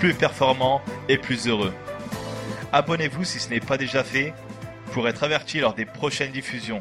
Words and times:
plus 0.00 0.14
performant 0.14 0.80
et 1.10 1.18
plus 1.18 1.46
heureux. 1.46 1.74
Abonnez-vous 2.72 3.22
si 3.22 3.38
ce 3.38 3.50
n'est 3.50 3.60
pas 3.60 3.76
déjà 3.76 4.02
fait 4.02 4.32
pour 4.92 5.06
être 5.06 5.24
averti 5.24 5.60
lors 5.60 5.74
des 5.74 5.84
prochaines 5.84 6.32
diffusions. 6.32 6.80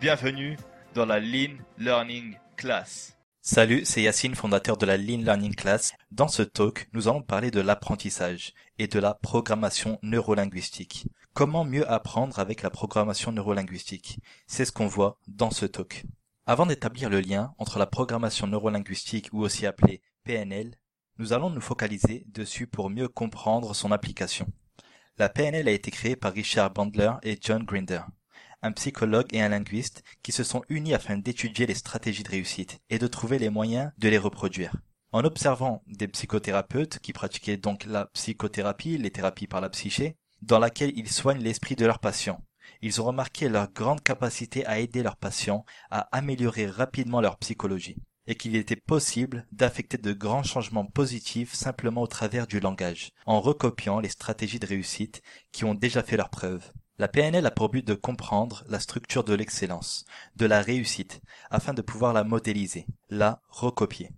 Bienvenue 0.00 0.56
dans 0.94 1.06
la 1.06 1.18
Lean 1.18 1.56
Learning 1.76 2.36
Class. 2.56 3.18
Salut, 3.42 3.84
c'est 3.84 4.02
Yacine, 4.02 4.36
fondateur 4.36 4.76
de 4.76 4.86
la 4.86 4.96
Lean 4.96 5.22
Learning 5.22 5.56
Class. 5.56 5.92
Dans 6.12 6.28
ce 6.28 6.44
talk, 6.44 6.88
nous 6.92 7.08
allons 7.08 7.20
parler 7.20 7.50
de 7.50 7.60
l'apprentissage 7.60 8.52
et 8.78 8.86
de 8.86 9.00
la 9.00 9.14
programmation 9.14 9.98
neurolinguistique. 10.02 11.08
Comment 11.34 11.64
mieux 11.64 11.90
apprendre 11.90 12.38
avec 12.38 12.62
la 12.62 12.70
programmation 12.70 13.32
neurolinguistique? 13.32 14.20
C'est 14.46 14.64
ce 14.64 14.70
qu'on 14.70 14.86
voit 14.86 15.18
dans 15.26 15.50
ce 15.50 15.66
talk. 15.66 16.04
Avant 16.46 16.66
d'établir 16.66 17.10
le 17.10 17.18
lien 17.18 17.54
entre 17.58 17.80
la 17.80 17.86
programmation 17.86 18.46
neurolinguistique 18.46 19.30
ou 19.32 19.42
aussi 19.42 19.66
appelée 19.66 20.00
PNL, 20.22 20.76
nous 21.18 21.32
allons 21.32 21.50
nous 21.50 21.60
focaliser 21.60 22.24
dessus 22.28 22.66
pour 22.66 22.90
mieux 22.90 23.08
comprendre 23.08 23.74
son 23.74 23.92
application. 23.92 24.46
La 25.18 25.28
PNL 25.28 25.68
a 25.68 25.72
été 25.72 25.90
créée 25.90 26.16
par 26.16 26.32
Richard 26.32 26.72
Bandler 26.72 27.12
et 27.22 27.38
John 27.40 27.64
Grinder 27.64 28.02
un 28.62 28.72
psychologue 28.72 29.32
et 29.32 29.42
un 29.42 29.48
linguiste 29.48 30.02
qui 30.22 30.32
se 30.32 30.42
sont 30.42 30.62
unis 30.68 30.94
afin 30.94 31.16
d'étudier 31.16 31.66
les 31.66 31.74
stratégies 31.74 32.22
de 32.22 32.30
réussite 32.30 32.80
et 32.90 32.98
de 32.98 33.06
trouver 33.06 33.38
les 33.38 33.50
moyens 33.50 33.92
de 33.98 34.08
les 34.08 34.18
reproduire. 34.18 34.74
En 35.12 35.24
observant 35.24 35.82
des 35.86 36.08
psychothérapeutes 36.08 36.98
qui 36.98 37.12
pratiquaient 37.12 37.56
donc 37.56 37.84
la 37.84 38.06
psychothérapie, 38.06 38.98
les 38.98 39.10
thérapies 39.10 39.46
par 39.46 39.60
la 39.60 39.70
psyché, 39.70 40.16
dans 40.42 40.58
laquelle 40.58 40.92
ils 40.96 41.10
soignent 41.10 41.42
l'esprit 41.42 41.76
de 41.76 41.86
leurs 41.86 42.00
patients, 42.00 42.42
ils 42.82 43.00
ont 43.00 43.04
remarqué 43.04 43.48
leur 43.48 43.72
grande 43.72 44.02
capacité 44.02 44.66
à 44.66 44.80
aider 44.80 45.02
leurs 45.02 45.16
patients 45.16 45.64
à 45.90 46.00
améliorer 46.16 46.66
rapidement 46.66 47.20
leur 47.20 47.38
psychologie 47.38 47.96
et 48.26 48.34
qu'il 48.34 48.56
était 48.56 48.76
possible 48.76 49.46
d'affecter 49.52 49.98
de 49.98 50.12
grands 50.12 50.42
changements 50.42 50.86
positifs 50.86 51.54
simplement 51.54 52.02
au 52.02 52.06
travers 52.06 52.46
du 52.46 52.60
langage, 52.60 53.12
en 53.26 53.40
recopiant 53.40 54.00
les 54.00 54.08
stratégies 54.08 54.58
de 54.58 54.66
réussite 54.66 55.22
qui 55.52 55.64
ont 55.64 55.74
déjà 55.74 56.02
fait 56.02 56.16
leurs 56.16 56.30
preuves. 56.30 56.72
La 56.98 57.08
PNL 57.08 57.44
a 57.44 57.50
pour 57.50 57.68
but 57.68 57.86
de 57.86 57.94
comprendre 57.94 58.64
la 58.68 58.80
structure 58.80 59.22
de 59.22 59.34
l'excellence, 59.34 60.06
de 60.36 60.46
la 60.46 60.62
réussite, 60.62 61.20
afin 61.50 61.74
de 61.74 61.82
pouvoir 61.82 62.14
la 62.14 62.24
modéliser, 62.24 62.86
la 63.10 63.42
recopier. 63.48 64.10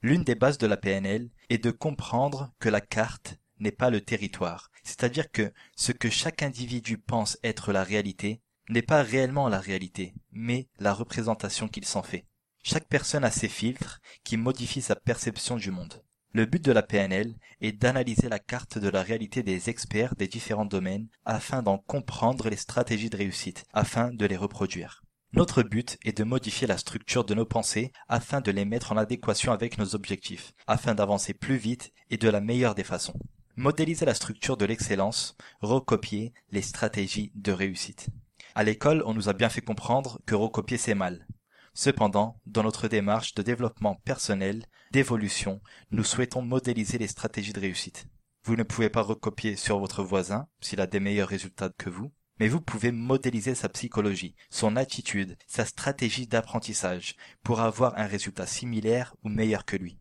L'une 0.00 0.22
des 0.22 0.36
bases 0.36 0.58
de 0.58 0.68
la 0.68 0.76
PNL 0.76 1.28
est 1.48 1.62
de 1.62 1.72
comprendre 1.72 2.52
que 2.60 2.68
la 2.68 2.80
carte 2.80 3.36
n'est 3.58 3.72
pas 3.72 3.90
le 3.90 4.00
territoire, 4.00 4.70
c'est-à-dire 4.84 5.30
que 5.30 5.52
ce 5.76 5.92
que 5.92 6.08
chaque 6.08 6.42
individu 6.42 6.98
pense 6.98 7.36
être 7.42 7.72
la 7.72 7.82
réalité 7.82 8.40
n'est 8.68 8.80
pas 8.82 9.02
réellement 9.02 9.48
la 9.48 9.58
réalité, 9.58 10.14
mais 10.30 10.68
la 10.78 10.94
représentation 10.94 11.66
qu'il 11.66 11.84
s'en 11.84 12.02
fait. 12.02 12.24
Chaque 12.62 12.88
personne 12.88 13.24
a 13.24 13.30
ses 13.30 13.48
filtres 13.48 14.00
qui 14.22 14.36
modifient 14.36 14.82
sa 14.82 14.96
perception 14.96 15.56
du 15.56 15.70
monde. 15.70 16.02
Le 16.32 16.46
but 16.46 16.64
de 16.64 16.70
la 16.70 16.82
PNL 16.82 17.34
est 17.60 17.72
d'analyser 17.72 18.28
la 18.28 18.38
carte 18.38 18.78
de 18.78 18.88
la 18.88 19.02
réalité 19.02 19.42
des 19.42 19.68
experts 19.68 20.14
des 20.14 20.28
différents 20.28 20.66
domaines 20.66 21.08
afin 21.24 21.62
d'en 21.62 21.78
comprendre 21.78 22.48
les 22.48 22.56
stratégies 22.56 23.10
de 23.10 23.16
réussite, 23.16 23.64
afin 23.72 24.12
de 24.12 24.26
les 24.26 24.36
reproduire. 24.36 25.02
Notre 25.32 25.62
but 25.62 25.98
est 26.04 26.16
de 26.16 26.24
modifier 26.24 26.66
la 26.66 26.76
structure 26.76 27.24
de 27.24 27.34
nos 27.34 27.46
pensées 27.46 27.92
afin 28.08 28.40
de 28.40 28.50
les 28.50 28.64
mettre 28.64 28.92
en 28.92 28.96
adéquation 28.96 29.52
avec 29.52 29.78
nos 29.78 29.94
objectifs, 29.94 30.52
afin 30.66 30.94
d'avancer 30.94 31.34
plus 31.34 31.56
vite 31.56 31.92
et 32.10 32.16
de 32.16 32.28
la 32.28 32.40
meilleure 32.40 32.74
des 32.74 32.84
façons. 32.84 33.18
Modéliser 33.56 34.06
la 34.06 34.14
structure 34.14 34.56
de 34.56 34.66
l'excellence, 34.66 35.36
recopier 35.60 36.32
les 36.50 36.62
stratégies 36.62 37.32
de 37.34 37.52
réussite. 37.52 38.08
À 38.54 38.64
l'école, 38.64 39.02
on 39.06 39.14
nous 39.14 39.28
a 39.28 39.32
bien 39.32 39.48
fait 39.48 39.60
comprendre 39.60 40.20
que 40.26 40.34
recopier 40.34 40.78
c'est 40.78 40.94
mal. 40.94 41.26
Cependant, 41.74 42.40
dans 42.46 42.62
notre 42.62 42.88
démarche 42.88 43.34
de 43.34 43.42
développement 43.42 43.94
personnel, 44.04 44.66
d'évolution, 44.90 45.60
nous 45.90 46.04
souhaitons 46.04 46.42
modéliser 46.42 46.98
les 46.98 47.06
stratégies 47.06 47.52
de 47.52 47.60
réussite. 47.60 48.06
Vous 48.44 48.56
ne 48.56 48.62
pouvez 48.62 48.88
pas 48.88 49.02
recopier 49.02 49.56
sur 49.56 49.78
votre 49.78 50.02
voisin 50.02 50.48
s'il 50.60 50.80
a 50.80 50.86
des 50.86 51.00
meilleurs 51.00 51.28
résultats 51.28 51.70
que 51.70 51.90
vous, 51.90 52.12
mais 52.38 52.48
vous 52.48 52.60
pouvez 52.60 52.90
modéliser 52.90 53.54
sa 53.54 53.68
psychologie, 53.68 54.34
son 54.48 54.76
attitude, 54.76 55.36
sa 55.46 55.66
stratégie 55.66 56.26
d'apprentissage 56.26 57.14
pour 57.44 57.60
avoir 57.60 57.98
un 57.98 58.06
résultat 58.06 58.46
similaire 58.46 59.14
ou 59.22 59.28
meilleur 59.28 59.66
que 59.66 59.76
lui. 59.76 60.00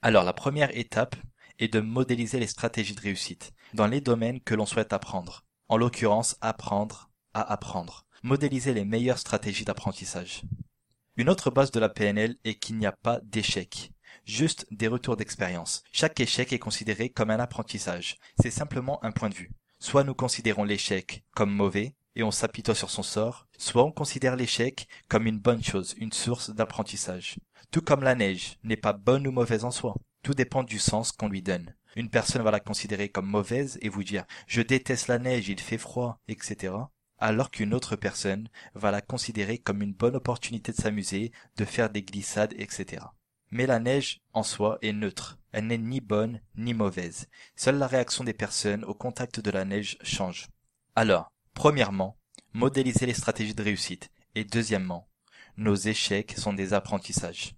Alors 0.00 0.24
la 0.24 0.32
première 0.32 0.74
étape 0.76 1.14
est 1.58 1.72
de 1.72 1.80
modéliser 1.80 2.40
les 2.40 2.46
stratégies 2.46 2.94
de 2.94 3.00
réussite 3.00 3.52
dans 3.74 3.86
les 3.86 4.00
domaines 4.00 4.40
que 4.40 4.54
l'on 4.54 4.66
souhaite 4.66 4.92
apprendre. 4.92 5.44
En 5.68 5.76
l'occurrence, 5.76 6.36
apprendre 6.40 7.10
à 7.34 7.52
apprendre. 7.52 8.06
Modéliser 8.22 8.72
les 8.72 8.84
meilleures 8.84 9.18
stratégies 9.18 9.64
d'apprentissage. 9.64 10.42
Une 11.16 11.28
autre 11.28 11.52
base 11.52 11.70
de 11.70 11.78
la 11.78 11.88
PNL 11.88 12.34
est 12.42 12.56
qu'il 12.56 12.76
n'y 12.76 12.86
a 12.86 12.92
pas 12.92 13.20
d'échec, 13.22 13.92
juste 14.24 14.66
des 14.72 14.88
retours 14.88 15.16
d'expérience. 15.16 15.84
Chaque 15.92 16.18
échec 16.18 16.52
est 16.52 16.58
considéré 16.58 17.08
comme 17.08 17.30
un 17.30 17.38
apprentissage. 17.38 18.18
C'est 18.42 18.50
simplement 18.50 18.98
un 19.04 19.12
point 19.12 19.28
de 19.28 19.34
vue. 19.34 19.52
Soit 19.78 20.02
nous 20.02 20.16
considérons 20.16 20.64
l'échec 20.64 21.22
comme 21.36 21.54
mauvais 21.54 21.94
et 22.16 22.24
on 22.24 22.32
s'apitoie 22.32 22.74
sur 22.74 22.90
son 22.90 23.04
sort, 23.04 23.46
soit 23.58 23.84
on 23.84 23.92
considère 23.92 24.34
l'échec 24.34 24.88
comme 25.08 25.28
une 25.28 25.38
bonne 25.38 25.62
chose, 25.62 25.94
une 25.98 26.12
source 26.12 26.50
d'apprentissage. 26.50 27.36
Tout 27.70 27.82
comme 27.82 28.02
la 28.02 28.16
neige 28.16 28.58
n'est 28.64 28.76
pas 28.76 28.92
bonne 28.92 29.28
ou 29.28 29.30
mauvaise 29.30 29.64
en 29.64 29.70
soi. 29.70 29.94
Tout 30.24 30.34
dépend 30.34 30.64
du 30.64 30.80
sens 30.80 31.12
qu'on 31.12 31.28
lui 31.28 31.42
donne. 31.42 31.76
Une 31.94 32.10
personne 32.10 32.42
va 32.42 32.50
la 32.50 32.58
considérer 32.58 33.08
comme 33.08 33.26
mauvaise 33.26 33.78
et 33.82 33.88
vous 33.88 34.02
dire 34.02 34.24
je 34.48 34.62
déteste 34.62 35.06
la 35.06 35.20
neige, 35.20 35.48
il 35.48 35.60
fait 35.60 35.78
froid, 35.78 36.18
etc 36.26 36.72
alors 37.18 37.50
qu'une 37.50 37.74
autre 37.74 37.96
personne 37.96 38.48
va 38.74 38.90
la 38.90 39.00
considérer 39.00 39.58
comme 39.58 39.82
une 39.82 39.94
bonne 39.94 40.16
opportunité 40.16 40.72
de 40.72 40.76
s'amuser, 40.76 41.32
de 41.56 41.64
faire 41.64 41.90
des 41.90 42.02
glissades, 42.02 42.54
etc. 42.56 43.04
Mais 43.50 43.66
la 43.66 43.78
neige, 43.78 44.20
en 44.32 44.42
soi, 44.42 44.78
est 44.82 44.92
neutre. 44.92 45.38
Elle 45.52 45.68
n'est 45.68 45.78
ni 45.78 46.00
bonne 46.00 46.40
ni 46.56 46.74
mauvaise. 46.74 47.28
Seule 47.54 47.78
la 47.78 47.86
réaction 47.86 48.24
des 48.24 48.34
personnes 48.34 48.84
au 48.84 48.94
contact 48.94 49.40
de 49.40 49.50
la 49.50 49.64
neige 49.64 49.96
change. 50.02 50.48
Alors, 50.96 51.30
premièrement, 51.54 52.18
modéliser 52.52 53.06
les 53.06 53.14
stratégies 53.14 53.54
de 53.54 53.62
réussite. 53.62 54.10
Et 54.34 54.44
deuxièmement, 54.44 55.08
nos 55.56 55.76
échecs 55.76 56.34
sont 56.36 56.52
des 56.52 56.74
apprentissages. 56.74 57.54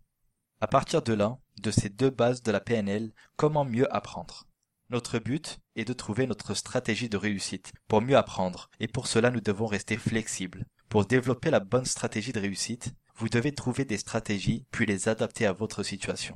À 0.61 0.67
partir 0.67 1.03
de 1.03 1.15
là, 1.15 1.38
de 1.62 1.71
ces 1.71 1.88
deux 1.88 2.11
bases 2.11 2.43
de 2.43 2.53
la 2.53 2.61
PNL, 2.61 3.12
comment 3.37 3.65
mieux 3.65 3.94
apprendre? 3.94 4.47
Notre 4.89 5.19
but 5.19 5.59
est 5.75 5.85
de 5.85 5.93
trouver 5.93 6.27
notre 6.27 6.55
stratégie 6.55 7.09
de 7.09 7.17
réussite 7.17 7.73
pour 7.89 8.03
mieux 8.03 8.17
apprendre 8.17 8.71
et 8.79 8.87
pour 8.87 9.09
cela 9.09 9.31
nous 9.31 9.41
devons 9.41 9.67
rester 9.67 9.97
flexibles. 9.97 10.65
Pour 10.89 11.07
développer 11.07 11.51
la 11.51 11.61
bonne 11.61 11.85
stratégie 11.85 12.33
de 12.33 12.39
réussite, 12.39 12.95
vous 13.17 13.29
devez 13.29 13.53
trouver 13.53 13.85
des 13.85 13.99
stratégies 13.99 14.65
puis 14.71 14.87
les 14.87 15.09
adapter 15.09 15.47
à 15.47 15.53
votre 15.53 15.83
situation. 15.83 16.35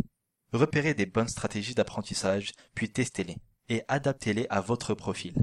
Repérez 0.53 0.95
des 0.95 1.07
bonnes 1.07 1.29
stratégies 1.29 1.77
d'apprentissage 1.77 2.53
puis 2.75 2.91
testez-les 2.91 3.37
et 3.69 3.83
adaptez-les 3.87 4.47
à 4.51 4.61
votre 4.61 4.95
profil. 4.95 5.35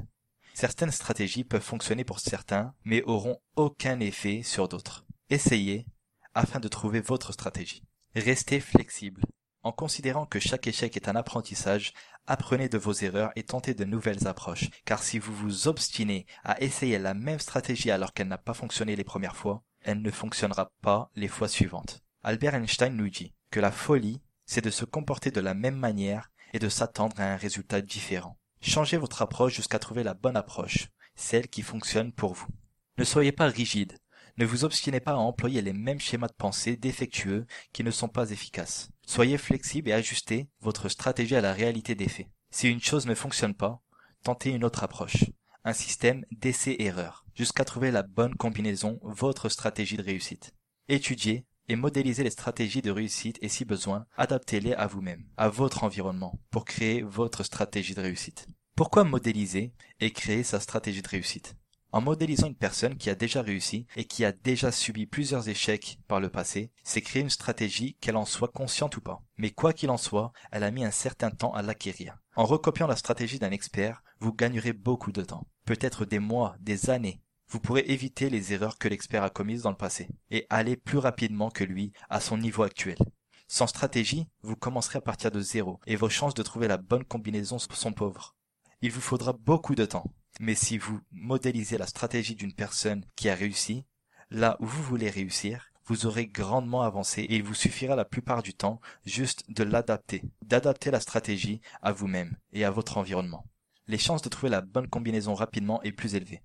Certaines 0.52 0.90
stratégies 0.90 1.44
peuvent 1.44 1.62
fonctionner 1.62 2.04
pour 2.04 2.20
certains 2.20 2.74
mais 2.84 3.02
auront 3.04 3.38
aucun 3.56 4.00
effet 4.00 4.42
sur 4.42 4.68
d'autres. 4.68 5.06
Essayez 5.30 5.86
afin 6.34 6.60
de 6.60 6.68
trouver 6.68 7.00
votre 7.00 7.32
stratégie. 7.32 7.82
Restez 8.14 8.60
flexible. 8.60 9.22
En 9.68 9.72
considérant 9.72 10.24
que 10.24 10.40
chaque 10.40 10.66
échec 10.66 10.96
est 10.96 11.10
un 11.10 11.14
apprentissage, 11.14 11.92
apprenez 12.26 12.70
de 12.70 12.78
vos 12.78 12.94
erreurs 12.94 13.32
et 13.36 13.42
tentez 13.42 13.74
de 13.74 13.84
nouvelles 13.84 14.26
approches, 14.26 14.70
car 14.86 15.02
si 15.02 15.18
vous 15.18 15.34
vous 15.34 15.68
obstinez 15.68 16.24
à 16.42 16.58
essayer 16.62 16.98
la 16.98 17.12
même 17.12 17.38
stratégie 17.38 17.90
alors 17.90 18.14
qu'elle 18.14 18.28
n'a 18.28 18.38
pas 18.38 18.54
fonctionné 18.54 18.96
les 18.96 19.04
premières 19.04 19.36
fois, 19.36 19.62
elle 19.82 20.00
ne 20.00 20.10
fonctionnera 20.10 20.72
pas 20.80 21.10
les 21.16 21.28
fois 21.28 21.48
suivantes. 21.48 22.02
Albert 22.22 22.54
Einstein 22.54 22.96
nous 22.96 23.10
dit 23.10 23.34
que 23.50 23.60
la 23.60 23.70
folie, 23.70 24.22
c'est 24.46 24.64
de 24.64 24.70
se 24.70 24.86
comporter 24.86 25.30
de 25.30 25.40
la 25.42 25.52
même 25.52 25.76
manière 25.76 26.30
et 26.54 26.58
de 26.58 26.70
s'attendre 26.70 27.20
à 27.20 27.30
un 27.34 27.36
résultat 27.36 27.82
différent. 27.82 28.38
Changez 28.62 28.96
votre 28.96 29.20
approche 29.20 29.56
jusqu'à 29.56 29.78
trouver 29.78 30.02
la 30.02 30.14
bonne 30.14 30.38
approche, 30.38 30.88
celle 31.14 31.46
qui 31.46 31.60
fonctionne 31.60 32.14
pour 32.14 32.32
vous. 32.32 32.48
Ne 32.96 33.04
soyez 33.04 33.32
pas 33.32 33.48
rigide, 33.48 33.98
ne 34.38 34.46
vous 34.46 34.64
obstinez 34.64 35.00
pas 35.00 35.12
à 35.12 35.16
employer 35.16 35.60
les 35.60 35.74
mêmes 35.74 36.00
schémas 36.00 36.28
de 36.28 36.32
pensée 36.32 36.78
défectueux 36.78 37.44
qui 37.74 37.84
ne 37.84 37.90
sont 37.90 38.08
pas 38.08 38.30
efficaces. 38.30 38.88
Soyez 39.08 39.38
flexible 39.38 39.88
et 39.88 39.94
ajustez 39.94 40.50
votre 40.60 40.90
stratégie 40.90 41.34
à 41.34 41.40
la 41.40 41.54
réalité 41.54 41.94
des 41.94 42.10
faits. 42.10 42.26
Si 42.50 42.68
une 42.68 42.82
chose 42.82 43.06
ne 43.06 43.14
fonctionne 43.14 43.54
pas, 43.54 43.80
tentez 44.22 44.50
une 44.50 44.64
autre 44.64 44.84
approche. 44.84 45.24
Un 45.64 45.72
système 45.72 46.26
d'essai-erreur, 46.30 47.24
jusqu'à 47.34 47.64
trouver 47.64 47.90
la 47.90 48.02
bonne 48.02 48.34
combinaison, 48.34 49.00
votre 49.02 49.48
stratégie 49.48 49.96
de 49.96 50.02
réussite. 50.02 50.52
Étudiez 50.88 51.46
et 51.68 51.76
modélisez 51.76 52.22
les 52.22 52.28
stratégies 52.28 52.82
de 52.82 52.90
réussite 52.90 53.38
et 53.40 53.48
si 53.48 53.64
besoin, 53.64 54.04
adaptez-les 54.18 54.74
à 54.74 54.86
vous-même, 54.86 55.24
à 55.38 55.48
votre 55.48 55.84
environnement, 55.84 56.38
pour 56.50 56.66
créer 56.66 57.00
votre 57.00 57.44
stratégie 57.44 57.94
de 57.94 58.02
réussite. 58.02 58.46
Pourquoi 58.76 59.04
modéliser 59.04 59.72
et 60.00 60.12
créer 60.12 60.42
sa 60.42 60.60
stratégie 60.60 61.00
de 61.00 61.08
réussite? 61.08 61.56
En 61.90 62.02
modélisant 62.02 62.48
une 62.48 62.54
personne 62.54 62.98
qui 62.98 63.08
a 63.08 63.14
déjà 63.14 63.40
réussi 63.40 63.86
et 63.96 64.04
qui 64.04 64.24
a 64.24 64.32
déjà 64.32 64.70
subi 64.70 65.06
plusieurs 65.06 65.48
échecs 65.48 65.98
par 66.06 66.20
le 66.20 66.28
passé, 66.28 66.70
c'est 66.84 67.00
créer 67.00 67.22
une 67.22 67.30
stratégie 67.30 67.96
qu'elle 68.00 68.16
en 68.16 68.26
soit 68.26 68.52
consciente 68.52 68.98
ou 68.98 69.00
pas. 69.00 69.22
Mais 69.38 69.50
quoi 69.50 69.72
qu'il 69.72 69.88
en 69.88 69.96
soit, 69.96 70.32
elle 70.52 70.64
a 70.64 70.70
mis 70.70 70.84
un 70.84 70.90
certain 70.90 71.30
temps 71.30 71.54
à 71.54 71.62
l'acquérir. 71.62 72.18
En 72.36 72.44
recopiant 72.44 72.86
la 72.86 72.96
stratégie 72.96 73.38
d'un 73.38 73.52
expert, 73.52 74.02
vous 74.20 74.34
gagnerez 74.34 74.74
beaucoup 74.74 75.12
de 75.12 75.22
temps. 75.22 75.46
Peut-être 75.64 76.04
des 76.04 76.18
mois, 76.18 76.56
des 76.60 76.90
années. 76.90 77.22
Vous 77.48 77.60
pourrez 77.60 77.84
éviter 77.86 78.28
les 78.28 78.52
erreurs 78.52 78.76
que 78.76 78.88
l'expert 78.88 79.22
a 79.22 79.30
commises 79.30 79.62
dans 79.62 79.70
le 79.70 79.76
passé 79.76 80.08
et 80.30 80.46
aller 80.50 80.76
plus 80.76 80.98
rapidement 80.98 81.50
que 81.50 81.64
lui 81.64 81.92
à 82.10 82.20
son 82.20 82.36
niveau 82.36 82.64
actuel. 82.64 82.98
Sans 83.46 83.66
stratégie, 83.66 84.28
vous 84.42 84.56
commencerez 84.56 84.98
à 84.98 85.00
partir 85.00 85.30
de 85.30 85.40
zéro 85.40 85.80
et 85.86 85.96
vos 85.96 86.10
chances 86.10 86.34
de 86.34 86.42
trouver 86.42 86.68
la 86.68 86.76
bonne 86.76 87.04
combinaison 87.04 87.58
sont 87.58 87.92
pauvres. 87.94 88.36
Il 88.82 88.92
vous 88.92 89.00
faudra 89.00 89.32
beaucoup 89.32 89.74
de 89.74 89.86
temps. 89.86 90.12
Mais 90.38 90.54
si 90.54 90.78
vous 90.78 91.00
modélisez 91.10 91.78
la 91.78 91.86
stratégie 91.86 92.34
d'une 92.34 92.54
personne 92.54 93.04
qui 93.16 93.28
a 93.28 93.34
réussi, 93.34 93.84
là 94.30 94.56
où 94.60 94.66
vous 94.66 94.82
voulez 94.82 95.10
réussir, 95.10 95.72
vous 95.86 96.06
aurez 96.06 96.26
grandement 96.26 96.82
avancé 96.82 97.22
et 97.22 97.36
il 97.36 97.42
vous 97.42 97.54
suffira 97.54 97.96
la 97.96 98.04
plupart 98.04 98.42
du 98.42 98.54
temps 98.54 98.80
juste 99.06 99.44
de 99.50 99.64
l'adapter, 99.64 100.22
d'adapter 100.44 100.90
la 100.90 101.00
stratégie 101.00 101.60
à 101.82 101.92
vous-même 101.92 102.36
et 102.52 102.64
à 102.64 102.70
votre 102.70 102.98
environnement. 102.98 103.46
Les 103.86 103.98
chances 103.98 104.22
de 104.22 104.28
trouver 104.28 104.50
la 104.50 104.60
bonne 104.60 104.88
combinaison 104.88 105.34
rapidement 105.34 105.82
est 105.82 105.92
plus 105.92 106.14
élevée. 106.14 106.42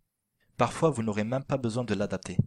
Parfois, 0.56 0.92
vous 0.92 1.04
n'aurez 1.04 1.26
même 1.26 1.44
pas 1.44 1.58
besoin 1.58 1.84
de 1.84 1.94
l'adapter. 1.94 2.38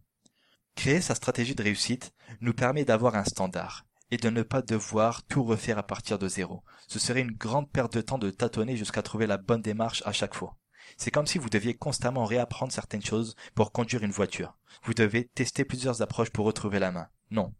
Créer 0.74 1.00
sa 1.00 1.14
stratégie 1.14 1.54
de 1.54 1.62
réussite 1.62 2.12
nous 2.40 2.54
permet 2.54 2.84
d'avoir 2.84 3.14
un 3.14 3.24
standard 3.24 3.84
et 4.10 4.16
de 4.16 4.30
ne 4.30 4.42
pas 4.42 4.62
devoir 4.62 5.22
tout 5.24 5.44
refaire 5.44 5.78
à 5.78 5.86
partir 5.86 6.18
de 6.18 6.28
zéro. 6.28 6.62
Ce 6.88 6.98
serait 6.98 7.20
une 7.20 7.32
grande 7.32 7.70
perte 7.70 7.94
de 7.94 8.00
temps 8.00 8.18
de 8.18 8.30
tâtonner 8.30 8.76
jusqu'à 8.76 9.02
trouver 9.02 9.26
la 9.26 9.36
bonne 9.36 9.62
démarche 9.62 10.02
à 10.06 10.12
chaque 10.12 10.34
fois. 10.34 10.56
C'est 10.96 11.10
comme 11.10 11.26
si 11.26 11.38
vous 11.38 11.48
deviez 11.48 11.74
constamment 11.74 12.24
réapprendre 12.24 12.72
certaines 12.72 13.04
choses 13.04 13.36
pour 13.54 13.72
conduire 13.72 14.02
une 14.02 14.10
voiture. 14.10 14.56
Vous 14.82 14.94
devez 14.94 15.26
tester 15.28 15.64
plusieurs 15.64 16.02
approches 16.02 16.30
pour 16.30 16.46
retrouver 16.46 16.78
la 16.78 16.92
main. 16.92 17.08
Non. 17.30 17.54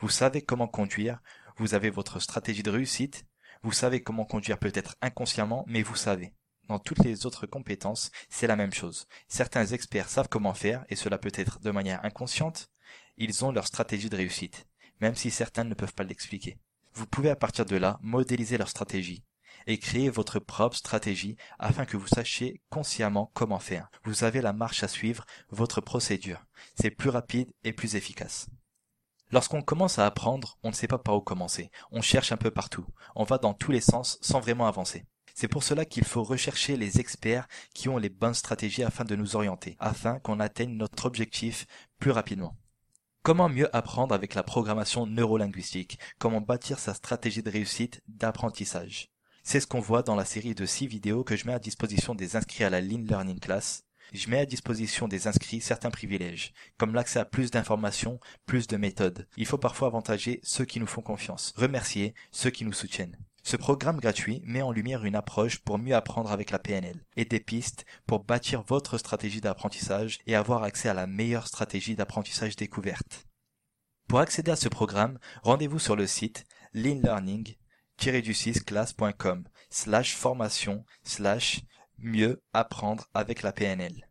Vous 0.00 0.08
savez 0.08 0.42
comment 0.42 0.68
conduire, 0.68 1.20
vous 1.56 1.74
avez 1.74 1.90
votre 1.90 2.20
stratégie 2.20 2.62
de 2.62 2.70
réussite, 2.70 3.26
vous 3.62 3.72
savez 3.72 4.02
comment 4.02 4.24
conduire 4.24 4.58
peut-être 4.58 4.96
inconsciemment, 5.00 5.64
mais 5.66 5.82
vous 5.82 5.96
savez. 5.96 6.34
Dans 6.68 6.78
toutes 6.78 7.04
les 7.04 7.26
autres 7.26 7.46
compétences, 7.46 8.10
c'est 8.28 8.46
la 8.46 8.56
même 8.56 8.72
chose. 8.72 9.06
Certains 9.28 9.66
experts 9.66 10.08
savent 10.08 10.28
comment 10.28 10.54
faire, 10.54 10.84
et 10.88 10.96
cela 10.96 11.18
peut 11.18 11.32
être 11.34 11.60
de 11.60 11.70
manière 11.70 12.04
inconsciente. 12.04 12.70
Ils 13.16 13.44
ont 13.44 13.52
leur 13.52 13.66
stratégie 13.66 14.10
de 14.10 14.16
réussite 14.16 14.66
même 15.00 15.14
si 15.14 15.30
certains 15.30 15.64
ne 15.64 15.74
peuvent 15.74 15.94
pas 15.94 16.04
l'expliquer. 16.04 16.58
Vous 16.94 17.06
pouvez 17.06 17.30
à 17.30 17.36
partir 17.36 17.66
de 17.66 17.76
là 17.76 17.98
modéliser 18.02 18.58
leur 18.58 18.68
stratégie 18.68 19.24
et 19.66 19.78
créer 19.78 20.10
votre 20.10 20.38
propre 20.38 20.76
stratégie 20.76 21.36
afin 21.58 21.84
que 21.84 21.96
vous 21.96 22.06
sachiez 22.06 22.60
consciemment 22.70 23.30
comment 23.34 23.58
faire. 23.58 23.90
Vous 24.04 24.24
avez 24.24 24.40
la 24.40 24.52
marche 24.52 24.82
à 24.82 24.88
suivre, 24.88 25.24
votre 25.50 25.80
procédure. 25.80 26.44
C'est 26.74 26.90
plus 26.90 27.10
rapide 27.10 27.52
et 27.62 27.72
plus 27.72 27.96
efficace. 27.96 28.46
Lorsqu'on 29.30 29.62
commence 29.62 29.98
à 29.98 30.06
apprendre, 30.06 30.58
on 30.62 30.68
ne 30.68 30.74
sait 30.74 30.86
pas 30.86 30.98
par 30.98 31.16
où 31.16 31.20
commencer. 31.20 31.70
On 31.90 32.02
cherche 32.02 32.32
un 32.32 32.36
peu 32.36 32.50
partout. 32.50 32.86
On 33.16 33.24
va 33.24 33.38
dans 33.38 33.54
tous 33.54 33.72
les 33.72 33.80
sens 33.80 34.18
sans 34.20 34.40
vraiment 34.40 34.66
avancer. 34.66 35.06
C'est 35.34 35.48
pour 35.48 35.64
cela 35.64 35.84
qu'il 35.84 36.04
faut 36.04 36.22
rechercher 36.22 36.76
les 36.76 37.00
experts 37.00 37.48
qui 37.74 37.88
ont 37.88 37.98
les 37.98 38.08
bonnes 38.08 38.34
stratégies 38.34 38.84
afin 38.84 39.04
de 39.04 39.16
nous 39.16 39.34
orienter, 39.34 39.76
afin 39.80 40.20
qu'on 40.20 40.38
atteigne 40.38 40.76
notre 40.76 41.06
objectif 41.06 41.66
plus 41.98 42.12
rapidement. 42.12 42.56
Comment 43.24 43.48
mieux 43.48 43.74
apprendre 43.74 44.14
avec 44.14 44.34
la 44.34 44.42
programmation 44.42 45.06
neurolinguistique? 45.06 45.98
Comment 46.18 46.40
bâtir 46.42 46.78
sa 46.78 46.94
stratégie 46.94 47.42
de 47.42 47.50
réussite 47.50 48.02
d'apprentissage? 48.06 49.13
C'est 49.46 49.60
ce 49.60 49.66
qu'on 49.66 49.78
voit 49.78 50.02
dans 50.02 50.16
la 50.16 50.24
série 50.24 50.54
de 50.54 50.64
6 50.64 50.86
vidéos 50.86 51.22
que 51.22 51.36
je 51.36 51.46
mets 51.46 51.52
à 51.52 51.58
disposition 51.58 52.14
des 52.14 52.34
inscrits 52.34 52.64
à 52.64 52.70
la 52.70 52.80
Lean 52.80 53.04
Learning 53.06 53.38
Class. 53.38 53.84
Je 54.14 54.30
mets 54.30 54.38
à 54.38 54.46
disposition 54.46 55.06
des 55.06 55.26
inscrits 55.26 55.60
certains 55.60 55.90
privilèges, 55.90 56.54
comme 56.78 56.94
l'accès 56.94 57.18
à 57.18 57.26
plus 57.26 57.50
d'informations, 57.50 58.18
plus 58.46 58.66
de 58.66 58.78
méthodes. 58.78 59.28
Il 59.36 59.44
faut 59.44 59.58
parfois 59.58 59.88
avantager 59.88 60.40
ceux 60.42 60.64
qui 60.64 60.80
nous 60.80 60.86
font 60.86 61.02
confiance, 61.02 61.52
remercier 61.58 62.14
ceux 62.32 62.48
qui 62.48 62.64
nous 62.64 62.72
soutiennent. 62.72 63.18
Ce 63.42 63.58
programme 63.58 64.00
gratuit 64.00 64.40
met 64.46 64.62
en 64.62 64.72
lumière 64.72 65.04
une 65.04 65.14
approche 65.14 65.58
pour 65.58 65.78
mieux 65.78 65.94
apprendre 65.94 66.32
avec 66.32 66.50
la 66.50 66.58
PNL 66.58 67.04
et 67.16 67.26
des 67.26 67.40
pistes 67.40 67.84
pour 68.06 68.24
bâtir 68.24 68.62
votre 68.62 68.96
stratégie 68.96 69.42
d'apprentissage 69.42 70.20
et 70.26 70.34
avoir 70.34 70.62
accès 70.62 70.88
à 70.88 70.94
la 70.94 71.06
meilleure 71.06 71.48
stratégie 71.48 71.96
d'apprentissage 71.96 72.56
découverte. 72.56 73.26
Pour 74.08 74.20
accéder 74.20 74.52
à 74.52 74.56
ce 74.56 74.70
programme, 74.70 75.18
rendez-vous 75.42 75.78
sur 75.78 75.96
le 75.96 76.06
site 76.06 76.46
leanlearning-class.com 78.00 79.44
slash 79.70 80.14
formation 80.14 80.84
slash 81.02 81.60
mieux 81.98 82.42
apprendre 82.52 83.08
avec 83.14 83.42
la 83.42 83.52
PNL. 83.52 84.08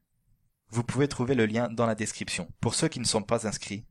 Vous 0.69 0.83
pouvez 0.83 1.07
trouver 1.07 1.35
le 1.35 1.45
lien 1.45 1.69
dans 1.69 1.85
la 1.85 1.95
description. 1.95 2.51
Pour 2.59 2.75
ceux 2.75 2.88
qui 2.88 3.00
ne 3.00 3.06
sont 3.06 3.21
pas 3.21 3.47
inscrits, 3.47 3.85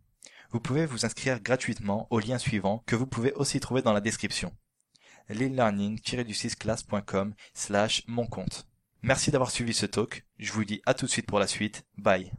vous 0.51 0.61
pouvez 0.61 0.87
vous 0.87 1.05
inscrire 1.05 1.41
gratuitement 1.41 2.07
au 2.11 2.19
lien 2.19 2.39
suivant 2.39 2.83
que 2.87 2.97
vous 2.97 3.07
pouvez 3.07 3.33
aussi 3.35 3.61
trouver 3.61 3.83
dans 3.83 3.93
la 3.93 4.01
description 4.01 4.53
learning-class.com 5.29 7.35
slash 7.55 8.03
mon 8.07 8.27
compte. 8.27 8.67
Merci 9.03 9.31
d'avoir 9.31 9.51
suivi 9.51 9.75
ce 9.75 9.87
talk. 9.87 10.25
Je 10.39 10.53
vous 10.53 10.65
dis 10.65 10.81
à 10.87 10.95
tout 10.95 11.07
de 11.07 11.11
suite 11.11 11.27
pour 11.27 11.39
la 11.39 11.47
suite. 11.47 11.85
Bye. 11.97 12.33